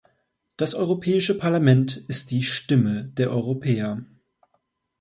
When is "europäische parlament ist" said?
0.73-2.31